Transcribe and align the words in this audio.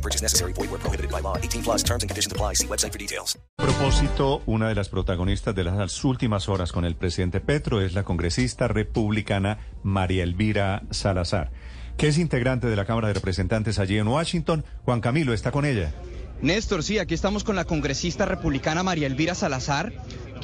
No 0.00 0.02
purchase 0.02 0.22
necessary. 0.22 0.54
Void 0.54 0.70
where 0.70 0.80
prohibited 0.80 1.10
by 1.10 1.20
law. 1.20 1.36
18 1.36 1.62
plus 1.62 1.82
terms 1.82 2.02
and 2.02 2.10
conditions 2.10 2.32
apply. 2.32 2.54
See 2.54 2.66
website 2.66 2.92
for 2.92 2.98
details. 2.98 3.38
A 3.58 3.64
propósito, 3.64 4.42
una 4.46 4.68
de 4.68 4.74
las 4.74 4.88
protagonistas 4.88 5.54
de 5.54 5.64
las 5.64 6.04
últimas 6.04 6.48
horas 6.48 6.72
con 6.72 6.86
el 6.86 6.96
presidente 6.96 7.40
Petro 7.40 7.82
es 7.82 7.92
la 7.92 8.02
congresista 8.02 8.66
republicana 8.66 9.58
María 9.82 10.22
Elvira 10.22 10.84
Salazar, 10.90 11.50
que 11.98 12.08
es 12.08 12.16
integrante 12.16 12.68
de 12.68 12.76
la 12.76 12.86
Cámara 12.86 13.08
de 13.08 13.14
Representantes 13.14 13.78
allí 13.78 13.98
en 13.98 14.08
Washington. 14.08 14.64
Juan 14.84 15.02
Camilo 15.02 15.34
está 15.34 15.52
con 15.52 15.66
ella. 15.66 15.92
Néstor, 16.40 16.82
sí, 16.82 16.98
aquí 16.98 17.12
estamos 17.12 17.44
con 17.44 17.54
la 17.54 17.66
congresista 17.66 18.24
republicana 18.24 18.82
María 18.82 19.06
Elvira 19.06 19.34
Salazar, 19.34 19.92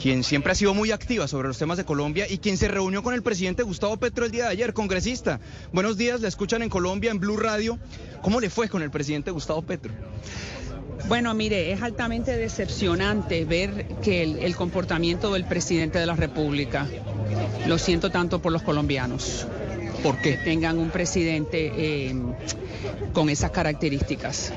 quien 0.00 0.22
siempre 0.22 0.52
ha 0.52 0.54
sido 0.54 0.74
muy 0.74 0.92
activa 0.92 1.26
sobre 1.26 1.48
los 1.48 1.58
temas 1.58 1.78
de 1.78 1.84
Colombia 1.84 2.26
y 2.28 2.38
quien 2.38 2.56
se 2.56 2.68
reunió 2.68 3.02
con 3.02 3.14
el 3.14 3.22
presidente 3.22 3.62
Gustavo 3.62 3.96
Petro 3.96 4.24
el 4.24 4.30
día 4.30 4.44
de 4.44 4.50
ayer. 4.50 4.72
Congresista, 4.72 5.40
buenos 5.72 5.96
días, 5.96 6.20
la 6.20 6.28
escuchan 6.28 6.62
en 6.62 6.68
Colombia, 6.68 7.10
en 7.10 7.18
Blue 7.18 7.36
Radio. 7.36 7.78
¿Cómo 8.22 8.40
le 8.40 8.50
fue 8.50 8.68
con 8.68 8.82
el 8.82 8.90
presidente 8.90 9.30
Gustavo 9.30 9.62
Petro? 9.62 9.92
Bueno, 11.08 11.32
mire, 11.34 11.72
es 11.72 11.82
altamente 11.82 12.36
decepcionante 12.36 13.44
ver 13.44 13.86
que 14.02 14.22
el, 14.22 14.38
el, 14.40 14.56
comportamiento 14.56 15.32
del 15.32 15.44
presidente 15.44 15.98
de 15.98 16.06
la 16.06 16.16
República, 16.16 16.86
lo 17.66 17.78
siento 17.78 18.10
tanto 18.10 18.42
por 18.42 18.52
los 18.52 18.62
colombianos. 18.62 19.46
¿Por 20.02 20.18
qué? 20.18 20.36
Que 20.36 20.44
tengan 20.44 20.78
un 20.78 20.90
presidente 20.90 21.72
eh, 21.76 22.14
con 23.12 23.28
esas 23.30 23.50
características. 23.50 24.52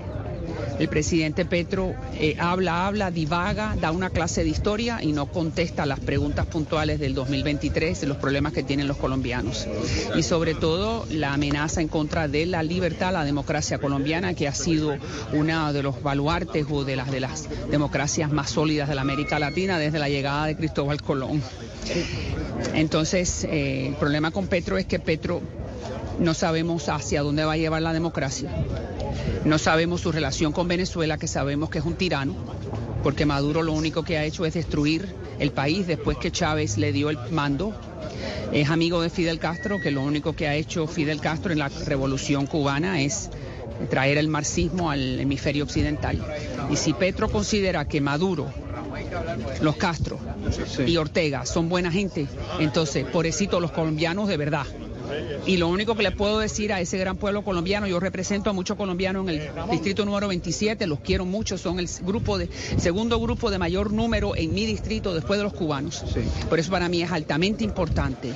El 0.79 0.87
presidente 0.87 1.43
Petro 1.43 1.93
eh, 2.17 2.37
habla, 2.39 2.87
habla, 2.87 3.11
divaga, 3.11 3.75
da 3.79 3.91
una 3.91 4.09
clase 4.09 4.43
de 4.43 4.49
historia 4.49 4.99
y 5.01 5.11
no 5.11 5.25
contesta 5.25 5.85
las 5.85 5.99
preguntas 5.99 6.45
puntuales 6.45 6.99
del 6.99 7.13
2023 7.13 7.99
de 7.99 8.07
los 8.07 8.17
problemas 8.17 8.53
que 8.53 8.63
tienen 8.63 8.87
los 8.87 8.95
colombianos. 8.95 9.67
Y 10.15 10.23
sobre 10.23 10.55
todo 10.55 11.05
la 11.11 11.33
amenaza 11.33 11.81
en 11.81 11.89
contra 11.89 12.29
de 12.29 12.45
la 12.45 12.63
libertad, 12.63 13.11
la 13.11 13.25
democracia 13.25 13.77
colombiana, 13.77 14.33
que 14.33 14.47
ha 14.47 14.53
sido 14.53 14.95
uno 15.33 15.73
de 15.73 15.83
los 15.83 16.01
baluartes 16.01 16.65
o 16.69 16.85
de 16.85 16.95
las, 16.95 17.11
de 17.11 17.19
las 17.19 17.49
democracias 17.69 18.31
más 18.31 18.51
sólidas 18.51 18.87
de 18.87 18.95
la 18.95 19.01
América 19.01 19.37
Latina 19.37 19.77
desde 19.77 19.99
la 19.99 20.07
llegada 20.07 20.45
de 20.45 20.55
Cristóbal 20.55 21.01
Colón. 21.01 21.41
Entonces, 22.73 23.43
eh, 23.43 23.87
el 23.87 23.95
problema 23.95 24.31
con 24.31 24.47
Petro 24.47 24.77
es 24.77 24.85
que 24.85 24.99
Petro 24.99 25.41
no 26.19 26.33
sabemos 26.33 26.87
hacia 26.89 27.21
dónde 27.21 27.43
va 27.45 27.53
a 27.53 27.57
llevar 27.57 27.81
la 27.81 27.93
democracia. 27.93 28.49
No 29.45 29.57
sabemos 29.57 30.01
su 30.01 30.11
relación 30.11 30.51
con 30.51 30.67
Venezuela, 30.67 31.17
que 31.17 31.27
sabemos 31.27 31.69
que 31.69 31.79
es 31.79 31.85
un 31.85 31.95
tirano, 31.95 32.35
porque 33.03 33.25
Maduro 33.25 33.61
lo 33.63 33.73
único 33.73 34.03
que 34.03 34.17
ha 34.17 34.25
hecho 34.25 34.45
es 34.45 34.53
destruir 34.53 35.07
el 35.39 35.51
país 35.51 35.87
después 35.87 36.17
que 36.17 36.31
Chávez 36.31 36.77
le 36.77 36.91
dio 36.91 37.09
el 37.09 37.17
mando. 37.31 37.73
Es 38.51 38.69
amigo 38.69 39.01
de 39.01 39.09
Fidel 39.09 39.39
Castro, 39.39 39.79
que 39.81 39.91
lo 39.91 40.01
único 40.01 40.33
que 40.33 40.47
ha 40.47 40.55
hecho 40.55 40.87
Fidel 40.87 41.21
Castro 41.21 41.51
en 41.51 41.59
la 41.59 41.69
revolución 41.69 42.47
cubana 42.47 43.01
es 43.01 43.29
traer 43.89 44.17
el 44.17 44.27
marxismo 44.27 44.91
al 44.91 45.19
hemisferio 45.19 45.63
occidental. 45.63 46.21
Y 46.69 46.75
si 46.75 46.93
Petro 46.93 47.29
considera 47.29 47.85
que 47.85 48.01
Maduro, 48.01 48.51
los 49.61 49.75
Castro 49.77 50.19
y 50.85 50.97
Ortega 50.97 51.45
son 51.45 51.69
buena 51.69 51.91
gente, 51.91 52.27
entonces, 52.59 53.05
pobrecito 53.05 53.59
los 53.59 53.71
colombianos 53.71 54.27
de 54.27 54.37
verdad. 54.37 54.65
Y 55.45 55.57
lo 55.57 55.67
único 55.67 55.95
que 55.95 56.03
le 56.03 56.11
puedo 56.11 56.39
decir 56.39 56.73
a 56.73 56.81
ese 56.81 56.97
gran 56.97 57.17
pueblo 57.17 57.43
colombiano, 57.43 57.87
yo 57.87 57.99
represento 57.99 58.49
a 58.49 58.53
muchos 58.53 58.77
colombianos 58.77 59.27
en 59.27 59.41
el 59.41 59.51
distrito 59.71 60.05
número 60.05 60.27
27, 60.27 60.87
los 60.87 60.99
quiero 60.99 61.25
mucho, 61.25 61.57
son 61.57 61.79
el 61.79 61.89
grupo 62.01 62.37
de 62.37 62.49
segundo 62.77 63.19
grupo 63.19 63.51
de 63.51 63.57
mayor 63.57 63.91
número 63.91 64.35
en 64.35 64.53
mi 64.53 64.65
distrito 64.65 65.13
después 65.13 65.37
de 65.37 65.43
los 65.43 65.53
cubanos. 65.53 66.03
Sí. 66.13 66.21
Por 66.49 66.59
eso 66.59 66.71
para 66.71 66.89
mí 66.89 67.01
es 67.01 67.11
altamente 67.11 67.63
importante 67.63 68.33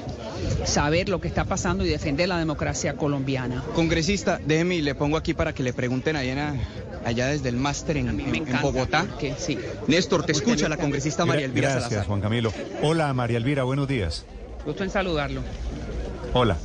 saber 0.66 1.10
lo 1.10 1.20
que 1.22 1.28
está 1.28 1.46
pasando 1.46 1.86
y 1.86 1.90
defender 1.90 2.30
la 2.30 2.38
democracia 2.38 2.96
colombiana. 2.96 3.64
Congresista, 3.76 4.40
déjeme 4.46 4.76
y 4.76 4.82
le 4.82 4.96
pongo 4.96 5.18
aquí 5.18 5.34
para 5.34 5.54
que 5.54 5.64
le 5.64 5.74
pregunten 5.74 6.16
allá, 6.16 6.56
allá 7.06 7.28
desde 7.28 7.50
el 7.50 7.58
máster 7.58 7.98
en, 7.98 8.20
en, 8.20 8.62
Bogotá. 8.62 9.08
Que, 9.20 9.36
sí. 9.38 9.58
Néstor, 9.88 10.26
te 10.26 10.32
escucha 10.32 10.70
la 10.70 10.78
congresista 10.78 11.26
María 11.26 11.46
Elvira 11.46 11.70
Gracias, 11.70 11.90
Salazar. 11.90 12.08
Juan 12.08 12.22
Camilo. 12.22 12.54
Hola, 12.82 13.14
María 13.14 13.38
Elvira, 13.38 13.64
buenos 13.64 13.88
días. 13.88 14.26
Gusto 14.66 14.84
en 14.84 14.90
saludarlo. 14.90 15.42
Hola. 16.36 16.58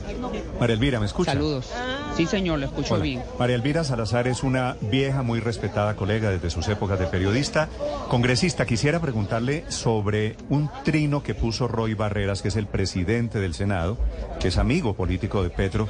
María 0.59 0.75
Elvira, 0.75 0.99
¿me 0.99 1.07
escucha? 1.07 1.33
Saludos. 1.33 1.71
Sí, 2.17 2.27
señor, 2.27 2.59
lo 2.59 2.67
escucho 2.67 2.95
Hola. 2.95 3.03
bien. 3.03 3.23
María 3.39 3.55
Elvira 3.57 3.85
Salazar 3.85 4.27
es 4.27 4.43
una 4.43 4.77
vieja, 4.81 5.23
muy 5.23 5.41
respetada 5.41 5.95
colega 5.95 6.31
desde 6.31 6.49
sus 6.51 6.67
épocas 6.69 6.99
de 6.99 7.07
periodista. 7.07 7.69
Congresista, 8.09 8.65
quisiera 8.65 8.99
preguntarle 8.99 9.71
sobre 9.71 10.37
un 10.49 10.71
trino 10.85 11.23
que 11.23 11.35
puso 11.35 11.69
Roy 11.69 11.93
Barreras, 11.95 12.41
que 12.41 12.49
es 12.49 12.57
el 12.57 12.67
presidente 12.67 13.41
del 13.41 13.53
Senado, 13.55 13.99
que 14.41 14.49
es 14.49 14.57
amigo 14.57 14.95
político 14.95 15.43
de 15.43 15.51
Petro, 15.51 15.89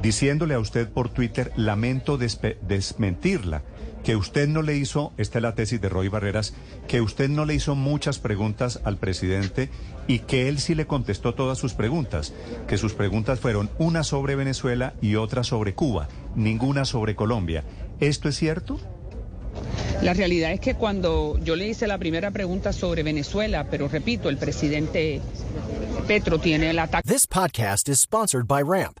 diciéndole 0.00 0.54
a 0.54 0.60
usted 0.60 0.88
por 0.88 1.08
Twitter, 1.08 1.52
lamento 1.56 2.18
desmentirla, 2.18 3.62
que 4.04 4.16
usted 4.16 4.48
no 4.48 4.62
le 4.62 4.76
hizo, 4.76 5.12
esta 5.16 5.38
es 5.38 5.42
la 5.42 5.54
tesis 5.54 5.80
de 5.80 5.88
Roy 5.88 6.08
Barreras, 6.08 6.54
que 6.86 7.00
usted 7.00 7.28
no 7.28 7.44
le 7.44 7.54
hizo 7.54 7.74
muchas 7.74 8.18
preguntas 8.18 8.80
al 8.84 8.96
presidente 8.96 9.70
y 10.06 10.20
que 10.20 10.48
él 10.48 10.58
sí 10.58 10.74
le 10.74 10.86
contestó 10.86 11.34
todas 11.34 11.58
sus 11.58 11.74
preguntas, 11.74 12.32
que 12.66 12.78
sus 12.78 12.94
preguntas 12.94 13.40
fueron 13.40 13.70
una 13.78 14.04
sobre 14.04 14.36
Venezuela 14.36 14.94
y 15.00 15.16
otra 15.16 15.44
sobre 15.44 15.74
Cuba, 15.74 16.08
ninguna 16.34 16.84
sobre 16.84 17.14
Colombia. 17.14 17.64
¿Esto 18.00 18.28
es 18.28 18.36
cierto? 18.36 18.78
La 20.02 20.14
realidad 20.14 20.52
es 20.52 20.60
que 20.60 20.74
cuando 20.74 21.38
yo 21.42 21.56
le 21.56 21.68
hice 21.68 21.86
la 21.86 21.98
primera 21.98 22.30
pregunta 22.30 22.72
sobre 22.72 23.02
Venezuela, 23.02 23.66
pero 23.70 23.88
repito, 23.88 24.28
el 24.28 24.36
presidente 24.36 25.20
Petro 26.06 26.38
tiene 26.38 26.70
el 26.70 26.78
ataque. 26.78 27.06
This 27.06 27.26
podcast 27.26 27.88
is 27.88 28.00
sponsored 28.00 28.46
by 28.46 28.62
Ramp. 28.62 29.00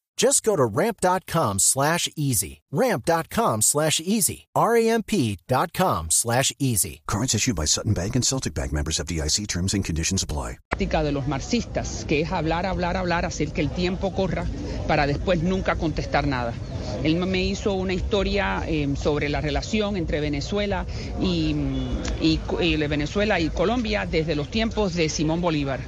Just 0.21 0.43
go 0.43 0.55
to 0.55 0.63
ramp.com 0.63 1.57
slash 1.57 2.07
easy. 2.15 2.61
Ramp.com 2.71 3.63
slash 3.63 3.99
easy. 3.99 4.45
R-A-M-P 4.53 5.39
dot 5.47 5.73
com 5.73 6.11
slash 6.11 6.53
easy. 6.59 7.01
Cards 7.07 7.33
issued 7.33 7.55
by 7.55 7.65
Sutton 7.65 7.95
Bank 7.95 8.15
and 8.15 8.23
Celtic 8.23 8.53
Bank 8.53 8.71
members 8.71 8.99
of 8.99 9.07
DIC 9.07 9.47
terms 9.47 9.73
and 9.73 9.83
conditions 9.83 10.21
apply. 10.21 10.59
de 10.77 11.11
los 11.11 11.27
marxistas, 11.27 12.05
que 12.05 12.21
es 12.21 12.31
hablar, 12.31 12.67
hablar, 12.67 12.97
hablar, 12.97 13.25
hacer 13.25 13.51
que 13.51 13.61
el 13.61 13.71
tiempo 13.71 14.13
corra 14.13 14.45
para 14.87 15.07
después 15.07 15.41
nunca 15.41 15.75
contestar 15.75 16.27
nada. 16.27 16.53
Él 17.03 17.15
me 17.15 17.43
hizo 17.43 17.73
una 17.73 17.93
historia 17.93 18.63
eh, 18.67 18.93
sobre 18.95 19.27
la 19.27 19.41
relación 19.41 19.97
entre 19.97 20.19
Venezuela 20.21 20.85
y, 21.19 21.55
y, 22.21 22.39
y 22.59 22.77
Venezuela 22.77 23.39
y 23.39 23.49
Colombia 23.49 24.05
desde 24.05 24.35
los 24.35 24.51
tiempos 24.51 24.93
de 24.93 25.09
Simón 25.09 25.41
Bolívar. 25.41 25.79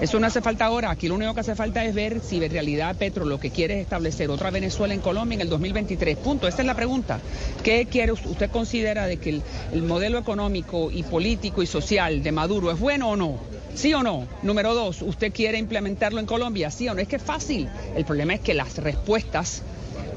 Eso 0.00 0.18
no 0.18 0.26
hace 0.26 0.40
falta 0.40 0.64
ahora. 0.64 0.90
Aquí 0.90 1.08
lo 1.08 1.14
único 1.14 1.34
que 1.34 1.40
hace 1.40 1.54
falta 1.54 1.84
es 1.84 1.94
ver 1.94 2.20
si 2.20 2.42
en 2.42 2.50
realidad 2.50 2.96
Petro 2.96 3.26
lo 3.26 3.38
que 3.38 3.50
quiere 3.50 3.74
es 3.74 3.80
establecer 3.82 4.30
otra 4.30 4.50
Venezuela 4.50 4.94
en 4.94 5.00
Colombia 5.00 5.34
en 5.34 5.42
el 5.42 5.50
2023. 5.50 6.16
Punto. 6.16 6.48
Esa 6.48 6.62
es 6.62 6.66
la 6.66 6.74
pregunta. 6.74 7.20
¿Qué 7.62 7.86
quiere 7.86 8.12
usted 8.12 8.50
considera 8.50 9.06
de 9.06 9.18
que 9.18 9.30
el, 9.30 9.42
el 9.72 9.82
modelo 9.82 10.18
económico 10.18 10.90
y 10.90 11.02
político 11.02 11.62
y 11.62 11.66
social 11.66 12.22
de 12.22 12.32
Maduro 12.32 12.70
es 12.70 12.80
bueno 12.80 13.10
o 13.10 13.16
no? 13.16 13.38
¿Sí 13.74 13.92
o 13.92 14.02
no? 14.02 14.26
Número 14.42 14.74
dos, 14.74 15.02
¿usted 15.02 15.32
quiere 15.32 15.58
implementarlo 15.58 16.18
en 16.18 16.26
Colombia? 16.26 16.70
¿Sí 16.70 16.88
o 16.88 16.94
no? 16.94 17.00
Es 17.00 17.08
que 17.08 17.16
es 17.16 17.22
fácil. 17.22 17.68
El 17.94 18.04
problema 18.06 18.34
es 18.34 18.40
que 18.40 18.54
las 18.54 18.78
respuestas 18.78 19.62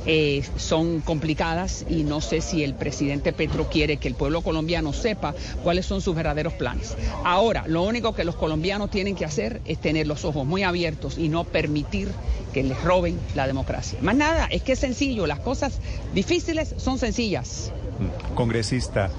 eh, 0.05 0.43
son 0.57 1.01
complicadas 1.01 1.85
y 1.89 2.03
no 2.03 2.21
sé 2.21 2.41
si 2.41 2.63
el 2.63 2.73
presidente 2.73 3.33
Petro 3.33 3.69
quiere 3.69 3.97
que 3.97 4.07
el 4.07 4.15
pueblo 4.15 4.41
colombiano 4.41 4.93
sepa 4.93 5.33
cuáles 5.63 5.85
son 5.85 6.01
sus 6.01 6.15
verdaderos 6.15 6.53
planes. 6.53 6.95
Ahora, 7.23 7.63
lo 7.67 7.83
único 7.83 8.13
que 8.13 8.23
los 8.23 8.35
colombianos 8.35 8.89
tienen 8.89 9.15
que 9.15 9.25
hacer 9.25 9.61
es 9.65 9.79
tener 9.79 10.07
los 10.07 10.25
ojos 10.25 10.45
muy 10.45 10.63
abiertos 10.63 11.17
y 11.17 11.29
no 11.29 11.43
permitir 11.43 12.09
que 12.53 12.63
les 12.63 12.81
roben 12.83 13.19
la 13.35 13.47
democracia. 13.47 13.99
Más 14.01 14.15
nada, 14.15 14.45
es 14.47 14.61
que 14.61 14.73
es 14.73 14.79
sencillo, 14.79 15.27
las 15.27 15.39
cosas 15.39 15.79
difíciles 16.13 16.75
son 16.77 16.99
sencillas. 16.99 17.71
Congresista, 18.35 19.09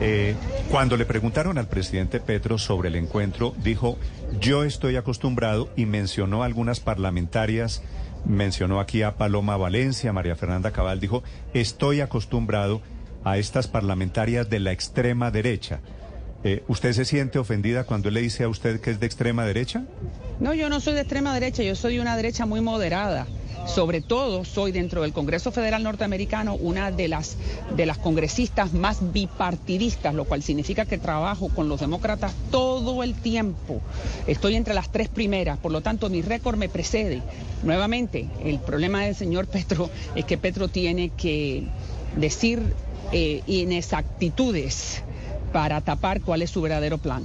eh, 0.00 0.34
cuando 0.70 0.96
le 0.96 1.04
preguntaron 1.06 1.58
al 1.58 1.68
presidente 1.68 2.20
Petro 2.20 2.58
sobre 2.58 2.88
el 2.88 2.96
encuentro, 2.96 3.54
dijo, 3.62 3.98
yo 4.40 4.64
estoy 4.64 4.96
acostumbrado 4.96 5.70
y 5.76 5.86
mencionó 5.86 6.42
algunas 6.42 6.80
parlamentarias, 6.80 7.82
mencionó 8.28 8.78
aquí 8.78 9.02
a 9.02 9.16
Paloma 9.16 9.56
Valencia, 9.56 10.12
María 10.12 10.36
Fernanda 10.36 10.70
Cabal, 10.70 11.00
dijo, 11.00 11.22
estoy 11.54 12.00
acostumbrado 12.00 12.80
a 13.24 13.38
estas 13.38 13.66
parlamentarias 13.66 14.48
de 14.48 14.60
la 14.60 14.72
extrema 14.72 15.30
derecha. 15.30 15.80
Eh, 16.44 16.62
¿Usted 16.68 16.92
se 16.92 17.04
siente 17.04 17.38
ofendida 17.38 17.84
cuando 17.84 18.10
le 18.10 18.20
dice 18.20 18.44
a 18.44 18.48
usted 18.48 18.80
que 18.80 18.90
es 18.90 19.00
de 19.00 19.06
extrema 19.06 19.44
derecha? 19.44 19.82
No, 20.38 20.54
yo 20.54 20.68
no 20.68 20.78
soy 20.78 20.94
de 20.94 21.00
extrema 21.00 21.34
derecha, 21.34 21.62
yo 21.64 21.74
soy 21.74 21.96
de 21.96 22.00
una 22.00 22.16
derecha 22.16 22.46
muy 22.46 22.60
moderada. 22.60 23.26
Sobre 23.66 24.00
todo 24.00 24.44
soy 24.44 24.72
dentro 24.72 25.02
del 25.02 25.12
Congreso 25.12 25.52
Federal 25.52 25.82
Norteamericano 25.82 26.54
una 26.54 26.90
de 26.90 27.08
las, 27.08 27.36
de 27.76 27.86
las 27.86 27.98
congresistas 27.98 28.72
más 28.72 29.12
bipartidistas, 29.12 30.14
lo 30.14 30.24
cual 30.24 30.42
significa 30.42 30.86
que 30.86 30.98
trabajo 30.98 31.48
con 31.48 31.68
los 31.68 31.80
demócratas 31.80 32.32
todo 32.50 33.02
el 33.02 33.14
tiempo. 33.14 33.80
Estoy 34.26 34.56
entre 34.56 34.74
las 34.74 34.90
tres 34.90 35.08
primeras, 35.08 35.58
por 35.58 35.72
lo 35.72 35.80
tanto 35.80 36.08
mi 36.08 36.22
récord 36.22 36.56
me 36.56 36.68
precede. 36.68 37.22
Nuevamente, 37.62 38.28
el 38.44 38.58
problema 38.58 39.04
del 39.04 39.14
señor 39.14 39.46
Petro 39.48 39.90
es 40.14 40.24
que 40.24 40.38
Petro 40.38 40.68
tiene 40.68 41.10
que 41.10 41.64
decir 42.16 42.62
eh, 43.12 43.42
inexactitudes 43.46 45.02
para 45.52 45.80
tapar 45.80 46.20
cuál 46.20 46.42
es 46.42 46.50
su 46.50 46.60
verdadero 46.60 46.98
plan. 46.98 47.24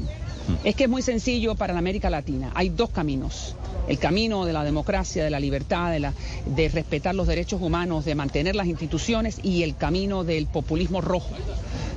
Es 0.63 0.75
que 0.75 0.85
es 0.85 0.89
muy 0.89 1.01
sencillo 1.01 1.55
para 1.55 1.73
la 1.73 1.79
América 1.79 2.09
Latina. 2.09 2.51
Hay 2.55 2.69
dos 2.69 2.89
caminos. 2.89 3.55
El 3.87 3.99
camino 3.99 4.45
de 4.45 4.53
la 4.53 4.63
democracia, 4.63 5.23
de 5.23 5.29
la 5.29 5.39
libertad, 5.39 5.91
de, 5.91 5.99
la, 5.99 6.13
de 6.45 6.69
respetar 6.69 7.15
los 7.15 7.27
derechos 7.27 7.61
humanos, 7.61 8.05
de 8.05 8.15
mantener 8.15 8.55
las 8.55 8.67
instituciones 8.67 9.39
y 9.43 9.63
el 9.63 9.75
camino 9.75 10.23
del 10.23 10.47
populismo 10.47 11.01
rojo 11.01 11.33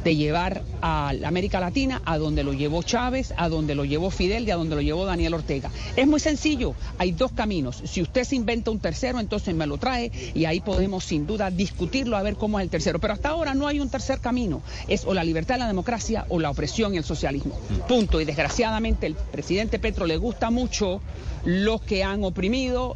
de 0.07 0.15
llevar 0.15 0.63
a 0.83 1.13
la 1.19 1.27
América 1.27 1.59
Latina 1.59 2.01
a 2.05 2.17
donde 2.17 2.45
lo 2.45 2.53
llevó 2.53 2.85
Chávez, 2.85 3.35
a 3.37 3.49
donde 3.49 3.75
lo 3.75 3.85
llevó 3.85 4.13
Fidel 4.13 4.47
y 4.47 4.53
a 4.53 4.57
donde 4.57 4.77
lo 4.77 4.81
llevó 4.81 5.05
Daniel 5.05 5.35
Ortega. 5.35 5.69
Es 5.97 6.07
muy 6.07 6.21
sencillo, 6.21 6.77
hay 6.97 7.11
dos 7.11 7.33
caminos. 7.33 7.83
Si 7.85 8.03
usted 8.03 8.23
se 8.23 8.37
inventa 8.37 8.71
un 8.71 8.79
tercero, 8.79 9.19
entonces 9.19 9.53
me 9.57 9.67
lo 9.67 9.79
trae 9.79 10.13
y 10.33 10.45
ahí 10.45 10.61
podemos 10.61 11.03
sin 11.03 11.27
duda 11.27 11.51
discutirlo 11.51 12.17
a 12.17 12.23
ver 12.23 12.37
cómo 12.37 12.61
es 12.61 12.63
el 12.63 12.71
tercero. 12.71 13.01
Pero 13.01 13.15
hasta 13.15 13.31
ahora 13.31 13.55
no 13.55 13.67
hay 13.67 13.81
un 13.81 13.89
tercer 13.89 14.21
camino. 14.21 14.63
Es 14.87 15.05
o 15.07 15.13
la 15.13 15.25
libertad, 15.25 15.59
la 15.59 15.67
democracia 15.67 16.25
o 16.29 16.39
la 16.39 16.51
opresión 16.51 16.95
y 16.95 16.99
el 16.99 17.05
socialismo. 17.05 17.59
Punto. 17.89 18.21
Y 18.21 18.25
desgraciadamente 18.37 19.07
el 19.07 19.15
presidente 19.15 19.79
Petro 19.79 20.05
le 20.05 20.19
gusta 20.19 20.51
mucho 20.51 21.01
los 21.45 21.81
que 21.81 22.05
han 22.05 22.23
oprimido 22.23 22.95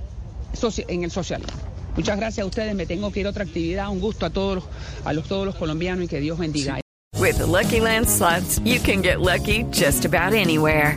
en 0.86 1.04
el 1.04 1.10
socialismo. 1.10 1.54
Muchas 1.96 2.18
gracias 2.18 2.44
a 2.44 2.46
ustedes. 2.46 2.74
Me 2.74 2.84
tengo 2.84 3.10
que 3.10 3.20
ir 3.20 3.26
a 3.26 3.30
otra 3.30 3.44
actividad. 3.44 3.88
Un 3.88 4.00
gusto 4.00 4.26
a 4.26 4.30
todos, 4.30 4.62
los, 5.04 5.24
todos 5.26 5.46
los 5.46 5.54
colombianos 5.54 6.04
y 6.04 6.08
que 6.08 6.20
Dios 6.20 6.38
bendiga. 6.38 6.78
With 7.18 7.38
the 7.38 7.46
Lucky 7.46 7.80
Land 7.80 8.06
you 8.64 8.80
can 8.80 9.02
get 9.02 9.20
lucky 9.20 9.64
just 9.72 10.04
about 10.04 10.34
anywhere. 10.34 10.96